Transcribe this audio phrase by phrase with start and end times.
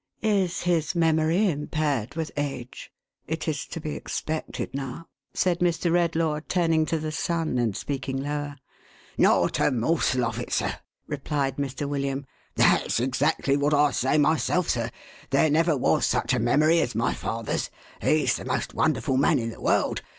[0.39, 2.91] "Is his memory impaired with age?
[3.27, 5.91] It is to be expected now," said Mr.
[5.91, 8.55] Redlaw, turning to the son, and speaking lower."
[9.19, 10.73] Not a morsel of it, sir,"
[11.05, 11.87] replied Mr.
[11.87, 12.25] William.
[12.55, 14.89] «That's exactly what I say myself, sir.
[15.29, 17.69] There never was such a memory as my father's.
[18.01, 20.01] He's the most wonderful man in the world.